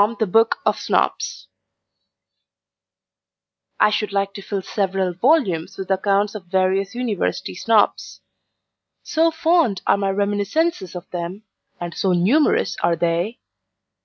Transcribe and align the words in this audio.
CHAPTER 0.00 0.26
XV 0.26 0.30
ON 0.32 0.42
UNIVERSITY 0.64 0.74
SNOBS 0.84 1.48
I 3.80 3.90
should 3.90 4.12
like 4.12 4.32
to 4.34 4.42
fill 4.42 4.62
several 4.62 5.12
volumes 5.12 5.76
with 5.76 5.90
accounts 5.90 6.36
of 6.36 6.44
various 6.44 6.94
University 6.94 7.56
Snobs; 7.56 8.20
so 9.02 9.32
fond 9.32 9.82
are 9.88 9.96
my 9.96 10.10
reminiscences 10.10 10.94
of 10.94 11.10
them, 11.10 11.42
and 11.80 11.94
so 11.94 12.12
numerous 12.12 12.76
are 12.80 12.94
they. 12.94 13.40